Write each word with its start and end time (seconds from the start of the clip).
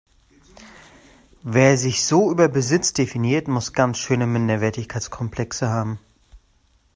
Wer 1.43 1.77
sich 1.77 2.03
so 2.03 2.31
über 2.31 2.47
Besitz 2.47 2.91
definiert, 2.93 3.47
muss 3.47 3.71
ganz 3.71 3.99
schöne 3.99 4.25
Minderwertigkeitskomplexe 4.25 5.69
haben. 5.69 5.99